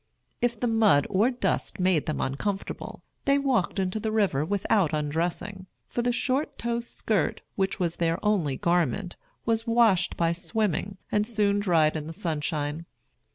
If 0.41 0.59
the 0.59 0.65
mud 0.65 1.05
or 1.11 1.29
dust 1.29 1.79
made 1.79 2.07
them 2.07 2.21
uncomfortable, 2.21 3.03
they 3.25 3.37
walked 3.37 3.77
into 3.77 3.99
the 3.99 4.11
river 4.11 4.43
without 4.43 4.95
undressing; 4.95 5.67
for 5.87 6.01
the 6.01 6.11
short 6.11 6.57
tow 6.57 6.79
shirt, 6.81 7.41
which 7.55 7.79
was 7.79 7.97
their 7.97 8.17
only 8.25 8.57
garment, 8.57 9.15
was 9.45 9.67
washed 9.67 10.17
by 10.17 10.33
swimming, 10.33 10.97
and 11.11 11.27
soon 11.27 11.59
dried 11.59 11.95
in 11.95 12.07
the 12.07 12.13
sunshine. 12.13 12.87